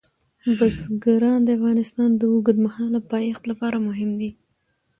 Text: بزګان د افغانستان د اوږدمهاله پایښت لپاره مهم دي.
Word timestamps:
بزګان 0.57 1.39
د 1.45 1.49
افغانستان 1.57 2.09
د 2.15 2.21
اوږدمهاله 2.31 2.99
پایښت 3.11 3.43
لپاره 3.51 3.77
مهم 3.87 4.09
دي. 4.21 4.31